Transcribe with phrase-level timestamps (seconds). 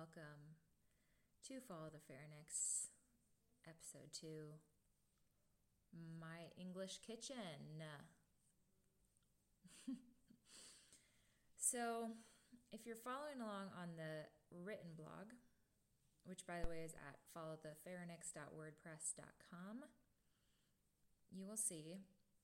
[0.00, 0.56] welcome
[1.44, 2.88] to Follow the Pharynx,
[3.68, 4.56] episode two.
[5.92, 7.84] My English kitchen.
[11.60, 12.16] so,
[12.72, 15.36] if you're following along on the written blog,
[16.24, 19.84] which by the way is at followthepharynx.wordpress.com,
[21.30, 22.00] you will see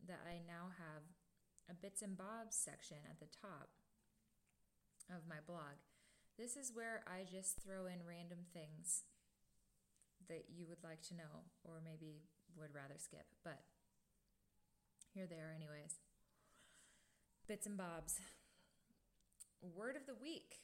[0.07, 1.09] that I now have
[1.71, 3.71] a bits and bobs section at the top
[5.09, 5.81] of my blog.
[6.39, 9.05] This is where I just throw in random things
[10.29, 12.25] that you would like to know or maybe
[12.59, 13.61] would rather skip, but
[15.15, 15.97] here they are, anyways.
[17.49, 18.21] Bits and bobs.
[19.63, 20.61] Word of the week.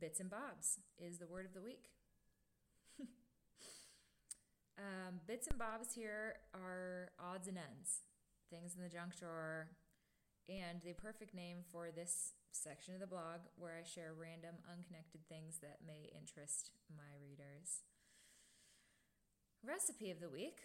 [0.00, 1.90] Bits and bobs is the word of the week.
[4.78, 8.00] um, bits and bobs here are odds and ends,
[8.50, 9.68] things in the junk drawer,
[10.48, 15.26] and the perfect name for this section of the blog where I share random, unconnected
[15.28, 17.82] things that may interest my readers.
[19.64, 20.60] Recipe of the week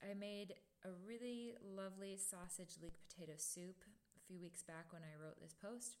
[0.00, 3.84] I made a really lovely sausage leek potato soup
[4.16, 5.96] a few weeks back when I wrote this post.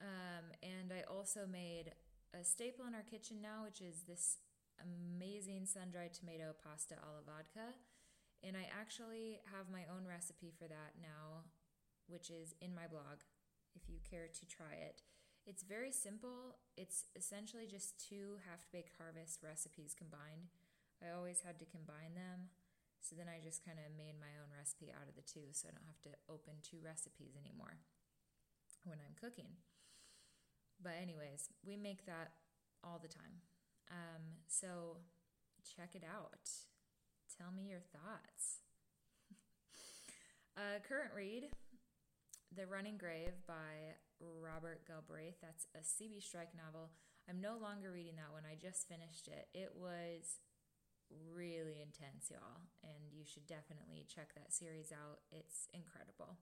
[0.00, 1.96] Um, and I also made
[2.36, 4.36] a staple in our kitchen now, which is this
[4.78, 7.74] amazing sun dried tomato pasta alla vodka.
[8.44, 11.48] And I actually have my own recipe for that now,
[12.08, 13.22] which is in my blog
[13.76, 15.04] if you care to try it.
[15.46, 16.58] It's very simple.
[16.76, 20.52] It's essentially just two half baked harvest recipes combined.
[21.00, 22.50] I always had to combine them.
[23.00, 25.70] So then I just kind of made my own recipe out of the two so
[25.70, 27.78] I don't have to open two recipes anymore
[28.84, 29.62] when I'm cooking.
[30.82, 32.34] But, anyways, we make that
[32.82, 33.42] all the time.
[33.90, 34.98] Um, so
[35.64, 36.50] check it out.
[37.38, 38.62] Tell me your thoughts.
[40.56, 41.50] uh, current read
[42.54, 45.36] The Running Grave by Robert Galbraith.
[45.40, 46.20] That's a C.B.
[46.20, 46.90] Strike novel.
[47.28, 48.48] I'm no longer reading that one.
[48.48, 49.48] I just finished it.
[49.52, 50.40] It was
[51.32, 55.20] really intense, y'all, and you should definitely check that series out.
[55.30, 56.36] It's incredible.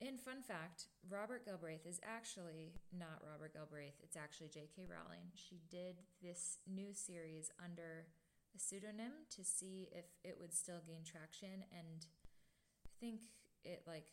[0.00, 4.84] In fun fact, Robert Galbraith is actually not Robert Galbraith, it's actually J.K.
[4.84, 5.32] Rowling.
[5.34, 8.06] She did this new series under
[8.54, 12.06] a pseudonym to see if it would still gain traction, and
[13.00, 13.32] think
[13.64, 14.12] it like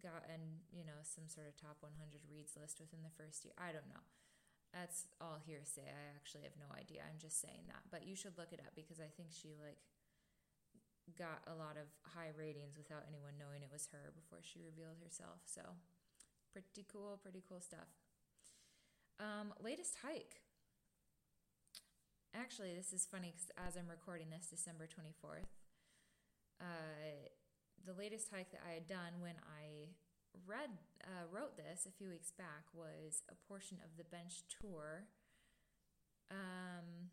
[0.00, 1.98] got in, you know, some sort of top 100
[2.30, 3.52] reads list within the first year.
[3.60, 4.04] I don't know.
[4.72, 5.84] That's all hearsay.
[5.84, 7.04] I actually have no idea.
[7.04, 7.84] I'm just saying that.
[7.92, 9.84] But you should look it up because I think she like
[11.18, 14.96] got a lot of high ratings without anyone knowing it was her before she revealed
[15.04, 15.44] herself.
[15.44, 15.76] So
[16.56, 17.92] pretty cool, pretty cool stuff.
[19.20, 20.40] Um, latest hike.
[22.32, 25.52] Actually, this is funny because as I'm recording this, December 24th,
[26.64, 27.28] uh,
[27.86, 29.94] the latest hike that I had done when I
[30.46, 30.70] read
[31.04, 35.04] uh, wrote this a few weeks back was a portion of the Bench Tor.
[36.30, 37.10] Um,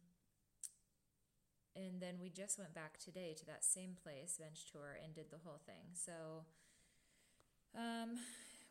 [1.75, 5.31] and then we just went back today to that same place, Bench Tor, and did
[5.31, 5.94] the whole thing.
[5.94, 6.46] So
[7.78, 8.18] um,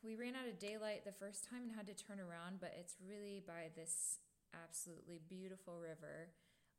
[0.03, 2.97] we ran out of daylight the first time and had to turn around, but it's
[3.07, 4.19] really by this
[4.55, 6.31] absolutely beautiful river.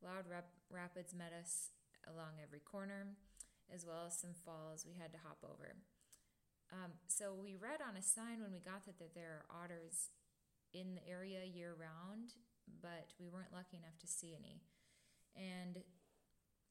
[0.02, 1.70] Loud rap- rapids met us
[2.08, 3.06] along every corner,
[3.74, 5.78] as well as some falls we had to hop over.
[6.70, 10.14] Um, so we read on a sign when we got that, that there are otters
[10.70, 12.38] in the area year round,
[12.78, 14.62] but we weren't lucky enough to see any.
[15.34, 15.82] And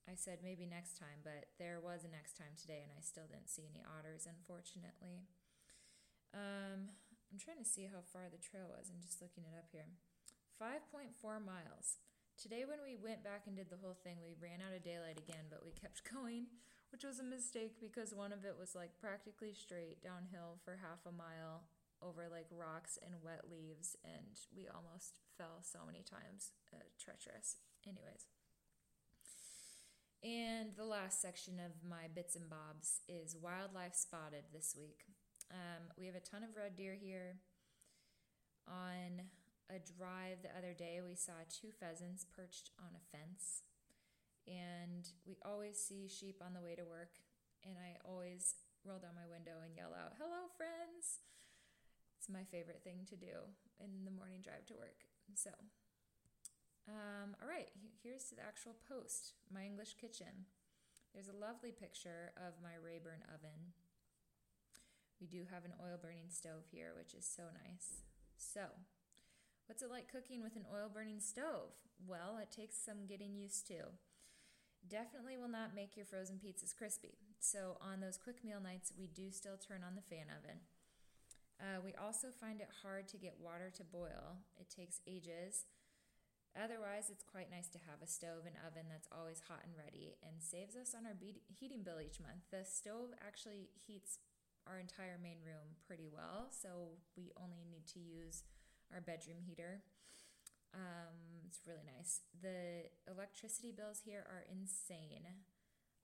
[0.08, 3.28] I said maybe next time, but there was a next time today, and I still
[3.28, 5.28] didn't see any otters, unfortunately.
[6.32, 6.96] Um,
[7.30, 8.90] I'm trying to see how far the trail was.
[8.90, 9.86] I'm just looking it up here.
[10.58, 12.02] 5.4 miles.
[12.40, 15.20] Today, when we went back and did the whole thing, we ran out of daylight
[15.20, 16.48] again, but we kept going,
[16.92, 21.06] which was a mistake because one of it was like practically straight downhill for half
[21.06, 21.70] a mile
[22.02, 26.54] over like rocks and wet leaves, and we almost fell so many times.
[26.74, 27.58] Uh, treacherous.
[27.88, 28.28] Anyways.
[30.22, 35.06] And the last section of my bits and bobs is wildlife spotted this week.
[35.52, 37.40] Um, we have a ton of red deer here.
[38.68, 39.24] On
[39.70, 43.64] a drive the other day, we saw two pheasants perched on a fence.
[44.50, 47.22] And we always see sheep on the way to work.
[47.62, 51.22] And I always roll down my window and yell out, Hello, friends!
[52.18, 53.46] It's my favorite thing to do
[53.78, 55.06] in the morning drive to work.
[55.38, 55.54] So,
[56.90, 57.70] um, all right,
[58.02, 60.50] here's the actual post my English kitchen.
[61.14, 63.78] There's a lovely picture of my Rayburn oven.
[65.22, 68.02] We do have an oil burning stove here, which is so nice.
[68.38, 68.74] So,
[69.70, 71.78] What's it like cooking with an oil burning stove?
[72.08, 73.94] Well, it takes some getting used to.
[74.88, 77.18] Definitely will not make your frozen pizzas crispy.
[77.40, 80.60] So, on those quick meal nights, we do still turn on the fan oven.
[81.60, 84.40] Uh, we also find it hard to get water to boil.
[84.58, 85.68] It takes ages.
[86.58, 90.18] Otherwise, it's quite nice to have a stove and oven that's always hot and ready
[90.26, 92.48] and saves us on our be- heating bill each month.
[92.50, 94.18] The stove actually heats
[94.66, 98.44] our entire main room pretty well, so we only need to use
[98.90, 99.84] our bedroom heater.
[100.74, 102.22] Um, it's really nice.
[102.30, 105.26] The electricity bills here are insane.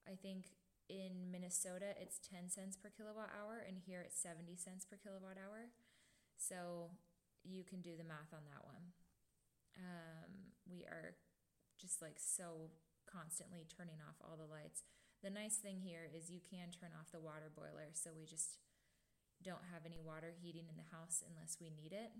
[0.02, 0.58] I think
[0.90, 5.38] in Minnesota it's 10 cents per kilowatt hour, and here it's 70 cents per kilowatt
[5.38, 5.70] hour.
[6.34, 6.90] So
[7.46, 8.90] you can do the math on that one.
[9.78, 11.14] Um, we are
[11.78, 12.74] just like so
[13.06, 14.82] constantly turning off all the lights.
[15.22, 18.58] The nice thing here is you can turn off the water boiler, so we just
[19.46, 22.10] don't have any water heating in the house unless we need it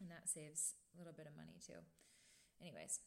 [0.00, 1.82] and that saves a little bit of money too.
[2.60, 3.00] Anyways,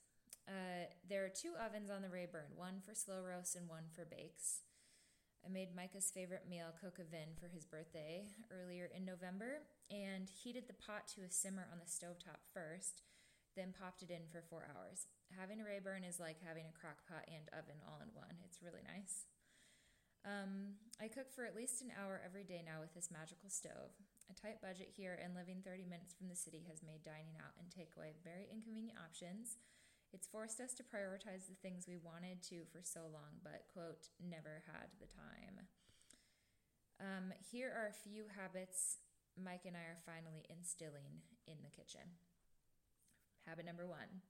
[0.48, 4.06] uh, there are two ovens on the Rayburn, one for slow roast and one for
[4.06, 4.62] bakes.
[5.46, 10.30] I made Micah's favorite meal, coq au vin, for his birthday earlier in November and
[10.30, 13.02] heated the pot to a simmer on the stovetop first,
[13.58, 15.10] then popped it in for four hours.
[15.34, 18.38] Having a Rayburn is like having a crock pot and oven all in one.
[18.46, 19.26] It's really nice.
[20.22, 23.98] Um, I cook for at least an hour every day now with this magical stove.
[24.32, 27.52] A tight budget here and living 30 minutes from the city has made dining out
[27.60, 29.60] and takeaway very inconvenient options.
[30.16, 34.08] It's forced us to prioritize the things we wanted to for so long, but, quote,
[34.24, 35.68] never had the time.
[37.04, 39.04] Um, here are a few habits
[39.36, 42.16] Mike and I are finally instilling in the kitchen.
[43.44, 44.24] Habit number one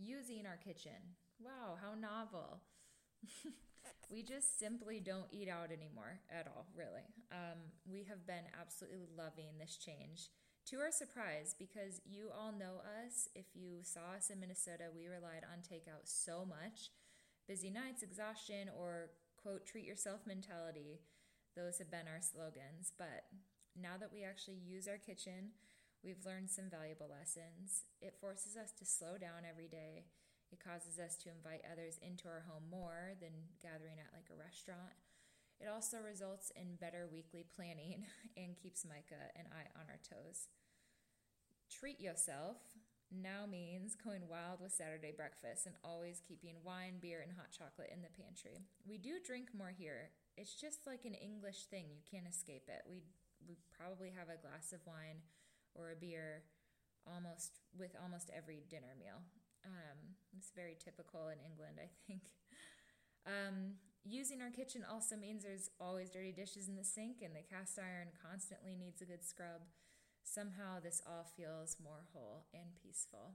[0.00, 1.16] using our kitchen.
[1.44, 2.64] Wow, how novel.
[4.10, 7.06] we just simply don't eat out anymore at all, really.
[7.32, 10.30] Um, we have been absolutely loving this change
[10.66, 13.28] to our surprise because you all know us.
[13.34, 16.90] If you saw us in Minnesota, we relied on takeout so much.
[17.46, 21.00] Busy nights, exhaustion, or quote, treat yourself mentality.
[21.54, 22.92] Those have been our slogans.
[22.98, 23.30] But
[23.80, 25.54] now that we actually use our kitchen,
[26.02, 27.84] we've learned some valuable lessons.
[28.00, 30.06] It forces us to slow down every day
[30.52, 34.38] it causes us to invite others into our home more than gathering at like a
[34.38, 34.94] restaurant.
[35.58, 38.06] It also results in better weekly planning
[38.36, 40.48] and keeps Micah and I on our toes.
[41.70, 42.56] Treat yourself
[43.10, 47.90] now means going wild with Saturday breakfast and always keeping wine, beer, and hot chocolate
[47.94, 48.66] in the pantry.
[48.86, 50.10] We do drink more here.
[50.36, 51.86] It's just like an English thing.
[51.90, 52.82] You can't escape it.
[52.88, 53.02] We
[53.46, 55.22] we probably have a glass of wine
[55.74, 56.42] or a beer
[57.06, 59.22] almost with almost every dinner meal.
[59.66, 59.98] Um,
[60.38, 62.22] it's very typical in England, I think.
[63.26, 67.42] Um, using our kitchen also means there's always dirty dishes in the sink, and the
[67.42, 69.66] cast iron constantly needs a good scrub.
[70.22, 73.34] Somehow, this all feels more whole and peaceful.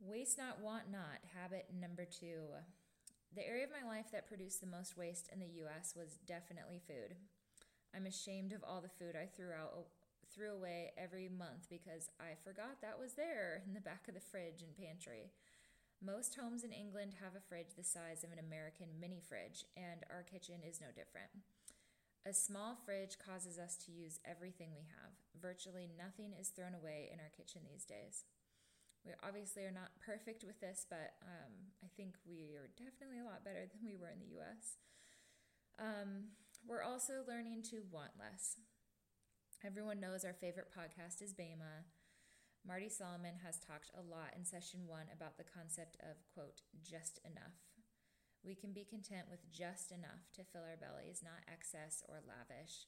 [0.00, 2.54] Waste not, want not, habit number two.
[3.34, 6.80] The area of my life that produced the most waste in the US was definitely
[6.86, 7.16] food.
[7.94, 9.72] I'm ashamed of all the food I threw out
[10.34, 14.20] threw away every month because I forgot that was there in the back of the
[14.20, 15.32] fridge and pantry.
[15.98, 20.06] Most homes in England have a fridge the size of an American mini fridge, and
[20.14, 21.34] our kitchen is no different.
[22.22, 25.16] A small fridge causes us to use everything we have.
[25.40, 28.28] Virtually nothing is thrown away in our kitchen these days.
[29.02, 33.26] We obviously are not perfect with this, but um, I think we are definitely a
[33.26, 34.78] lot better than we were in the US.
[35.78, 36.36] Um,
[36.66, 38.58] we're also learning to want less.
[39.66, 41.82] Everyone knows our favorite podcast is Bema.
[42.62, 47.18] Marty Solomon has talked a lot in session one about the concept of, quote, just
[47.26, 47.58] enough.
[48.46, 52.86] We can be content with just enough to fill our bellies, not excess or lavish.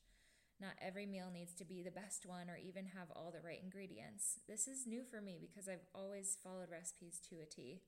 [0.63, 3.59] Not every meal needs to be the best one or even have all the right
[3.59, 4.39] ingredients.
[4.47, 7.83] This is new for me because I've always followed recipes to a T.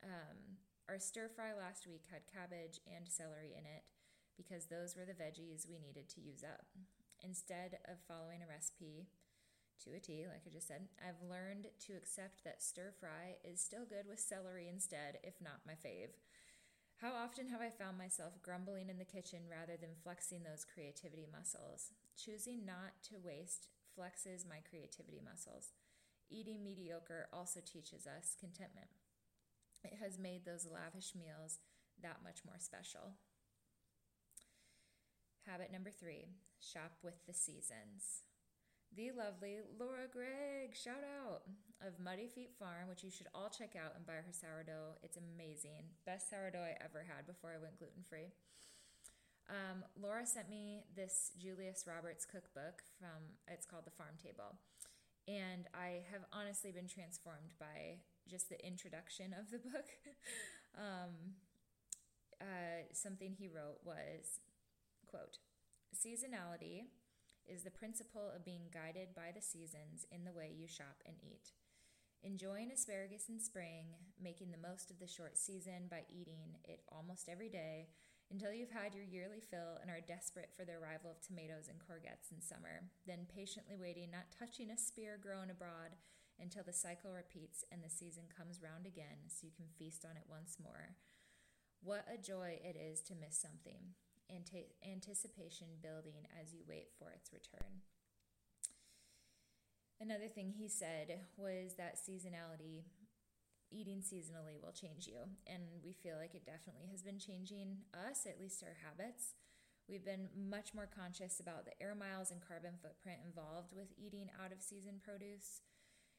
[0.00, 3.84] Um, our stir fry last week had cabbage and celery in it
[4.32, 6.72] because those were the veggies we needed to use up.
[7.22, 9.08] Instead of following a recipe
[9.84, 13.60] to a T, like I just said, I've learned to accept that stir fry is
[13.60, 16.14] still good with celery instead, if not my fave.
[17.00, 21.26] How often have I found myself grumbling in the kitchen rather than flexing those creativity
[21.30, 21.92] muscles?
[22.16, 25.74] Choosing not to waste flexes my creativity muscles.
[26.30, 28.88] Eating mediocre also teaches us contentment.
[29.84, 31.58] It has made those lavish meals
[32.02, 33.14] that much more special.
[35.58, 36.30] Habit number three
[36.62, 38.22] shop with the seasons.
[38.94, 41.42] The lovely Laura Gregg, shout out,
[41.82, 45.02] of Muddy Feet Farm, which you should all check out and buy her sourdough.
[45.02, 45.90] It's amazing.
[46.06, 48.30] Best sourdough I ever had before I went gluten free.
[49.50, 54.62] Um, Laura sent me this Julius Roberts cookbook from, it's called The Farm Table.
[55.26, 57.98] And I have honestly been transformed by
[58.30, 59.90] just the introduction of the book.
[60.78, 61.34] um,
[62.38, 64.38] uh, something he wrote was
[65.08, 65.38] Quote
[65.94, 66.84] Seasonality
[67.46, 71.16] is the principle of being guided by the seasons in the way you shop and
[71.22, 71.52] eat.
[72.22, 77.28] Enjoying asparagus in spring, making the most of the short season by eating it almost
[77.28, 77.88] every day
[78.30, 81.80] until you've had your yearly fill and are desperate for the arrival of tomatoes and
[81.80, 85.96] courgettes in summer, then patiently waiting, not touching a spear grown abroad
[86.38, 90.16] until the cycle repeats and the season comes round again so you can feast on
[90.16, 90.94] it once more.
[91.82, 93.94] What a joy it is to miss something.
[94.30, 97.82] Ante- anticipation building as you wait for its return.
[100.00, 102.84] Another thing he said was that seasonality,
[103.70, 105.26] eating seasonally, will change you.
[105.46, 109.34] And we feel like it definitely has been changing us, at least our habits.
[109.88, 114.28] We've been much more conscious about the air miles and carbon footprint involved with eating
[114.38, 115.62] out of season produce.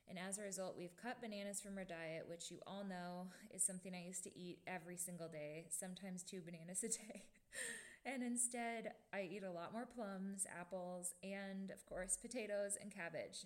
[0.09, 3.63] And as a result, we've cut bananas from our diet, which you all know is
[3.63, 7.23] something I used to eat every single day, sometimes two bananas a day.
[8.05, 13.45] and instead, I eat a lot more plums, apples, and of course, potatoes and cabbage.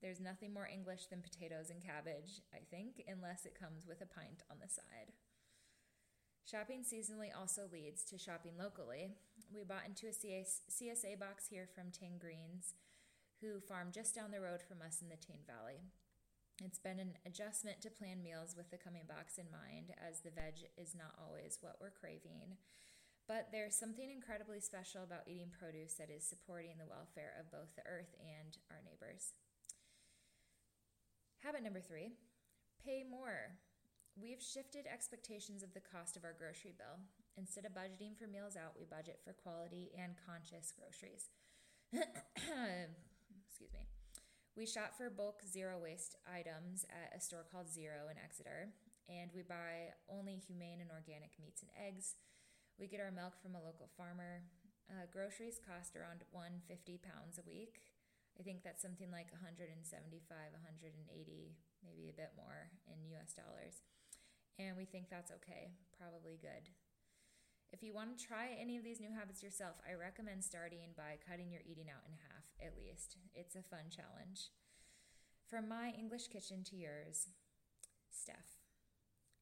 [0.00, 4.06] There's nothing more English than potatoes and cabbage, I think, unless it comes with a
[4.06, 5.12] pint on the side.
[6.48, 9.12] Shopping seasonally also leads to shopping locally.
[9.52, 12.74] We bought into a CSA box here from Teign Greens,
[13.42, 15.84] who farm just down the road from us in the Teign Valley.
[16.64, 20.30] It's been an adjustment to plan meals with the coming box in mind, as the
[20.30, 22.56] veg is not always what we're craving.
[23.28, 27.74] But there's something incredibly special about eating produce that is supporting the welfare of both
[27.76, 29.34] the earth and our neighbors.
[31.42, 32.12] Habit number three
[32.84, 33.56] pay more.
[34.16, 37.00] We've shifted expectations of the cost of our grocery bill.
[37.36, 41.30] Instead of budgeting for meals out, we budget for quality and conscious groceries.
[41.94, 43.86] Excuse me.
[44.56, 48.68] We shop for bulk zero waste items at a store called Zero in Exeter,
[49.08, 52.16] and we buy only humane and organic meats and eggs.
[52.80, 54.40] We get our milk from a local farmer.
[54.88, 56.64] Uh, groceries cost around 150
[57.04, 57.84] pounds a week.
[58.40, 61.04] I think that's something like 175, 180,
[61.84, 63.84] maybe a bit more in US dollars.
[64.56, 66.72] And we think that's okay, probably good.
[67.68, 71.20] If you want to try any of these new habits yourself, I recommend starting by
[71.20, 73.20] cutting your eating out in half at least.
[73.36, 74.48] It's a fun challenge.
[75.44, 77.28] From my English kitchen to yours,
[78.08, 78.64] Steph.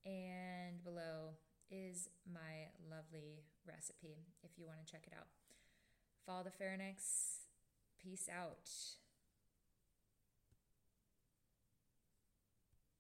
[0.02, 1.38] And below
[1.70, 5.26] is my lovely recipe if you want to check it out.
[6.26, 7.46] Follow the Pharynx
[8.02, 8.70] Peace out.